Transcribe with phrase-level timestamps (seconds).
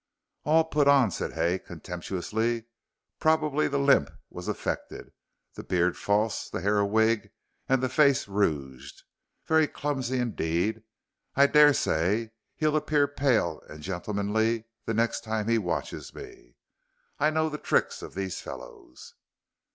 [0.45, 2.65] "All put on," said Hay, contemptuously;
[3.19, 5.13] "probably the limp was affected,
[5.53, 7.29] the beard false, the hair a wig,
[7.69, 9.03] and the face rouged
[9.45, 10.81] very clumsy indeed.
[11.35, 16.55] I daresay he'll appear pale and gentlemanly the next time he watches me.
[17.19, 19.13] I know the tricks of these fellows."